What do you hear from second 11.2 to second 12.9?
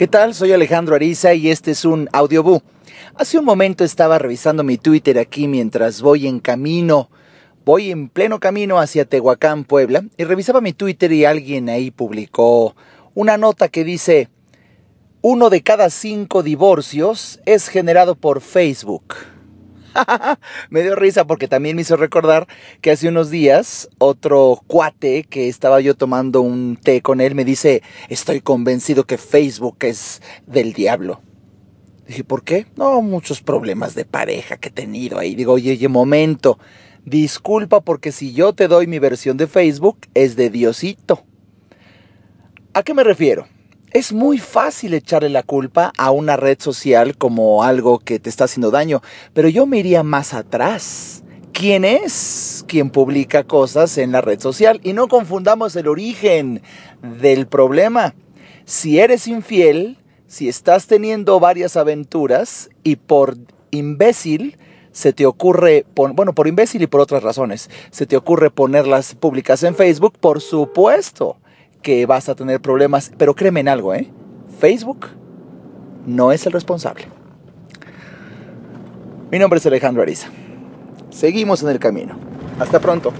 alguien ahí publicó